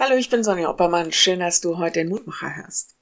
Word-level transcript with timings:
Hallo, 0.00 0.14
ich 0.14 0.30
bin 0.30 0.44
Sonja 0.44 0.70
Oppermann. 0.70 1.10
Schön, 1.10 1.40
dass 1.40 1.60
du 1.60 1.76
heute 1.76 1.94
den 1.94 2.08
Mutmacher 2.08 2.54
hörst. 2.54 2.94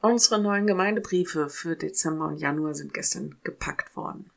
Unsere 0.00 0.40
neuen 0.40 0.64
Gemeindebriefe 0.64 1.48
für 1.48 1.74
Dezember 1.74 2.28
und 2.28 2.36
Januar 2.36 2.74
sind 2.76 2.94
gestern 2.94 3.40
gepackt 3.42 3.96
worden. 3.96 4.30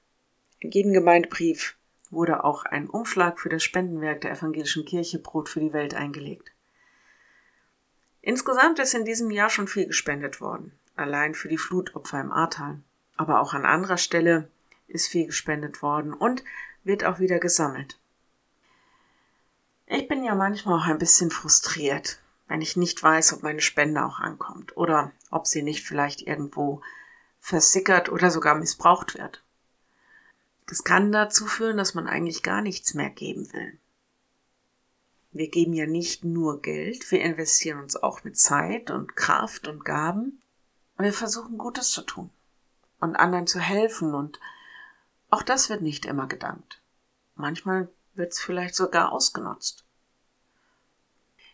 In 0.57 0.71
jedem 0.71 0.93
Gemeindebrief 0.93 1.77
wurde 2.09 2.45
auch 2.45 2.65
ein 2.65 2.89
Umschlag 2.89 3.39
für 3.39 3.49
das 3.49 3.61
Spendenwerk 3.61 4.21
der 4.21 4.31
evangelischen 4.31 4.85
Kirche 4.85 5.19
Brot 5.19 5.49
für 5.49 5.59
die 5.59 5.71
Welt 5.71 5.93
eingelegt. 5.93 6.51
Insgesamt 8.21 8.79
ist 8.79 8.95
in 8.95 9.05
diesem 9.05 9.29
Jahr 9.29 9.51
schon 9.51 9.67
viel 9.67 9.85
gespendet 9.85 10.41
worden, 10.41 10.71
allein 10.95 11.35
für 11.35 11.47
die 11.47 11.59
Flutopfer 11.59 12.19
im 12.19 12.31
Ahrtal. 12.31 12.79
Aber 13.17 13.39
auch 13.39 13.53
an 13.53 13.65
anderer 13.65 13.97
Stelle 13.97 14.49
ist 14.87 15.09
viel 15.09 15.27
gespendet 15.27 15.83
worden 15.83 16.11
und 16.11 16.43
wird 16.83 17.03
auch 17.03 17.19
wieder 17.19 17.37
gesammelt. 17.37 17.99
Ich 19.95 20.07
bin 20.07 20.23
ja 20.23 20.33
manchmal 20.33 20.79
auch 20.79 20.87
ein 20.87 20.97
bisschen 20.97 21.29
frustriert, 21.29 22.17
wenn 22.47 22.61
ich 22.61 22.75
nicht 22.75 23.03
weiß, 23.03 23.33
ob 23.33 23.43
meine 23.43 23.61
Spende 23.61 24.03
auch 24.03 24.19
ankommt 24.19 24.75
oder 24.75 25.11
ob 25.29 25.45
sie 25.45 25.61
nicht 25.61 25.85
vielleicht 25.85 26.23
irgendwo 26.23 26.81
versickert 27.39 28.09
oder 28.09 28.31
sogar 28.31 28.55
missbraucht 28.55 29.13
wird. 29.13 29.43
Das 30.65 30.83
kann 30.83 31.11
dazu 31.11 31.45
führen, 31.45 31.77
dass 31.77 31.93
man 31.93 32.07
eigentlich 32.07 32.41
gar 32.41 32.63
nichts 32.63 32.95
mehr 32.95 33.11
geben 33.11 33.53
will. 33.53 33.77
Wir 35.31 35.51
geben 35.51 35.73
ja 35.73 35.85
nicht 35.85 36.23
nur 36.23 36.63
Geld, 36.63 37.11
wir 37.11 37.21
investieren 37.21 37.79
uns 37.79 37.95
auch 37.95 38.23
mit 38.23 38.35
Zeit 38.35 38.89
und 38.89 39.15
Kraft 39.15 39.67
und 39.67 39.85
Gaben. 39.85 40.41
Wir 40.97 41.13
versuchen 41.13 41.59
Gutes 41.59 41.91
zu 41.91 42.01
tun 42.01 42.31
und 42.99 43.15
anderen 43.15 43.45
zu 43.45 43.59
helfen 43.59 44.15
und 44.15 44.39
auch 45.29 45.43
das 45.43 45.69
wird 45.69 45.83
nicht 45.83 46.07
immer 46.07 46.25
gedankt. 46.25 46.81
Manchmal 47.35 47.89
wird 48.15 48.33
es 48.33 48.39
vielleicht 48.39 48.75
sogar 48.75 49.11
ausgenutzt. 49.11 49.85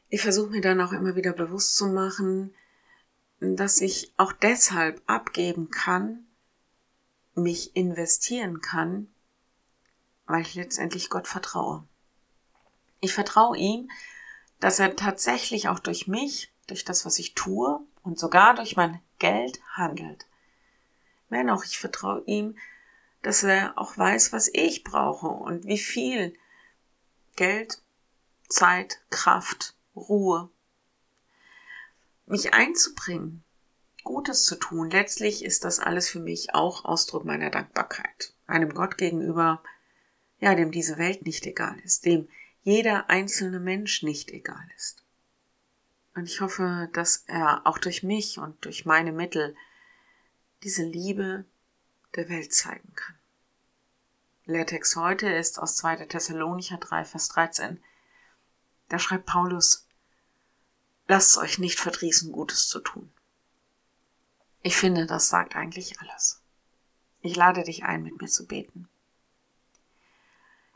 Ich 0.09 0.21
versuche 0.21 0.49
mir 0.49 0.61
dann 0.61 0.81
auch 0.81 0.91
immer 0.91 1.15
wieder 1.15 1.33
bewusst 1.33 1.75
zu 1.75 1.87
machen, 1.87 2.53
dass 3.39 3.79
ich 3.79 4.13
auch 4.17 4.33
deshalb 4.33 5.01
abgeben 5.05 5.69
kann, 5.69 6.25
mich 7.35 7.75
investieren 7.75 8.61
kann, 8.61 9.07
weil 10.25 10.41
ich 10.41 10.55
letztendlich 10.55 11.09
Gott 11.09 11.27
vertraue. 11.27 11.87
Ich 12.99 13.13
vertraue 13.13 13.57
ihm, 13.57 13.89
dass 14.59 14.79
er 14.79 14.95
tatsächlich 14.95 15.69
auch 15.69 15.79
durch 15.79 16.07
mich, 16.07 16.51
durch 16.67 16.83
das, 16.83 17.05
was 17.05 17.17
ich 17.19 17.33
tue 17.33 17.79
und 18.03 18.19
sogar 18.19 18.55
durch 18.55 18.75
mein 18.75 18.99
Geld 19.19 19.61
handelt. 19.73 20.25
Mehr 21.29 21.43
noch, 21.43 21.63
ich 21.63 21.77
vertraue 21.77 22.23
ihm, 22.25 22.57
dass 23.21 23.43
er 23.43 23.77
auch 23.77 23.97
weiß, 23.97 24.33
was 24.33 24.49
ich 24.51 24.83
brauche 24.83 25.27
und 25.27 25.65
wie 25.65 25.77
viel 25.77 26.33
Geld, 27.39 27.81
Zeit, 28.49 28.99
Kraft, 29.11 29.73
Ruhe. 29.95 30.49
Mich 32.25 32.53
einzubringen, 32.53 33.45
Gutes 34.03 34.43
zu 34.43 34.57
tun, 34.57 34.89
letztlich 34.89 35.45
ist 35.45 35.63
das 35.63 35.79
alles 35.79 36.09
für 36.09 36.19
mich 36.19 36.53
auch 36.53 36.83
Ausdruck 36.83 37.23
meiner 37.23 37.49
Dankbarkeit. 37.49 38.33
Einem 38.45 38.73
Gott 38.73 38.97
gegenüber, 38.97 39.63
ja, 40.41 40.53
dem 40.53 40.73
diese 40.73 40.97
Welt 40.97 41.25
nicht 41.25 41.45
egal 41.45 41.79
ist, 41.85 42.05
dem 42.05 42.27
jeder 42.63 43.09
einzelne 43.09 43.61
Mensch 43.61 44.03
nicht 44.03 44.31
egal 44.31 44.67
ist. 44.75 45.05
Und 46.15 46.25
ich 46.25 46.41
hoffe, 46.41 46.89
dass 46.91 47.23
er 47.27 47.65
auch 47.65 47.77
durch 47.77 48.03
mich 48.03 48.37
und 48.37 48.65
durch 48.65 48.85
meine 48.85 49.13
Mittel 49.13 49.55
diese 50.63 50.83
Liebe 50.83 51.45
der 52.17 52.27
Welt 52.27 52.53
zeigen 52.53 52.93
kann. 52.95 53.18
Lehrtext 54.49 54.95
heute 54.95 55.29
ist 55.29 55.59
aus 55.59 55.75
2. 55.75 56.07
Thessalonicher 56.07 56.77
3, 56.77 57.05
Vers 57.05 57.27
13. 57.27 57.83
Da 58.87 58.97
schreibt 58.97 59.27
Paulus, 59.27 59.87
lasst 61.07 61.37
euch 61.37 61.59
nicht 61.59 61.79
verdrießen, 61.79 62.31
Gutes 62.31 62.67
zu 62.67 62.79
tun. 62.79 63.13
Ich 64.63 64.75
finde, 64.75 65.05
das 65.05 65.29
sagt 65.29 65.55
eigentlich 65.55 66.01
alles. 66.01 66.41
Ich 67.21 67.35
lade 67.35 67.63
dich 67.63 67.83
ein, 67.83 68.01
mit 68.01 68.19
mir 68.19 68.27
zu 68.27 68.47
beten. 68.47 68.89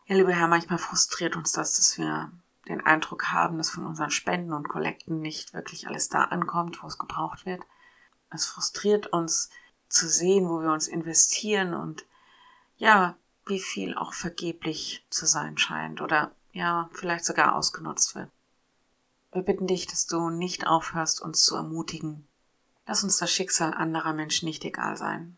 Ja, 0.06 0.18
lieber 0.18 0.34
Herr, 0.34 0.48
manchmal 0.48 0.78
frustriert 0.78 1.36
uns 1.36 1.52
das, 1.52 1.76
dass 1.76 1.98
wir 1.98 2.32
den 2.68 2.86
Eindruck 2.86 3.32
haben, 3.32 3.58
dass 3.58 3.72
von 3.72 3.88
unseren 3.88 4.12
Spenden 4.12 4.54
und 4.54 4.70
Kollekten 4.70 5.20
nicht 5.20 5.56
wirklich 5.56 5.88
alles 5.88 6.10
da 6.10 6.26
ankommt, 6.26 6.84
wo 6.84 6.88
es 6.88 7.00
gebraucht 7.00 7.48
wird. 7.48 7.64
Es 8.30 8.46
frustriert 8.46 9.08
uns 9.08 9.50
zu 9.90 10.08
sehen, 10.08 10.48
wo 10.48 10.62
wir 10.62 10.72
uns 10.72 10.88
investieren 10.88 11.74
und 11.74 12.06
ja, 12.78 13.18
wie 13.46 13.60
viel 13.60 13.96
auch 13.96 14.14
vergeblich 14.14 15.06
zu 15.10 15.26
sein 15.26 15.58
scheint 15.58 16.02
oder 16.02 16.32
ja, 16.52 16.90
vielleicht 16.94 17.26
sogar 17.26 17.56
ausgenutzt 17.56 18.16
wird. 18.16 18.30
Wir 19.32 19.42
bitten 19.42 19.68
dich, 19.68 19.88
dass 19.88 20.06
du 20.06 20.30
nicht 20.30 20.68
aufhörst, 20.68 21.22
uns 21.22 21.44
zu 21.44 21.56
ermutigen. 21.56 22.28
Lass 22.86 23.04
uns 23.04 23.18
das 23.18 23.32
Schicksal 23.32 23.74
anderer 23.74 24.14
Menschen 24.14 24.46
nicht 24.46 24.64
egal 24.64 24.96
sein. 24.96 25.38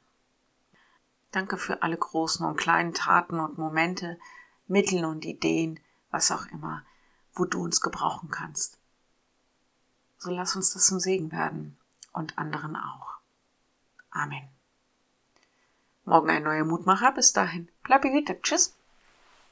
Danke 1.31 1.57
für 1.57 1.81
alle 1.81 1.97
großen 1.97 2.45
und 2.45 2.57
kleinen 2.57 2.93
Taten 2.93 3.39
und 3.39 3.57
Momente, 3.57 4.19
Mittel 4.67 5.05
und 5.05 5.25
Ideen, 5.25 5.79
was 6.11 6.31
auch 6.31 6.45
immer, 6.47 6.83
wo 7.33 7.45
du 7.45 7.61
uns 7.61 7.81
gebrauchen 7.81 8.29
kannst. 8.29 8.77
So 10.17 10.31
lass 10.31 10.55
uns 10.55 10.73
das 10.73 10.87
zum 10.87 10.99
Segen 10.99 11.31
werden 11.31 11.77
und 12.11 12.37
anderen 12.37 12.75
auch. 12.75 13.15
Amen. 14.11 14.47
Morgen 16.05 16.29
ein 16.29 16.43
neuer 16.43 16.63
Mutmacher. 16.63 17.11
Bis 17.11 17.33
dahin. 17.33 17.69
Bleib 17.85 18.01
behütet. 18.01 18.43
Tschüss. 18.43 18.77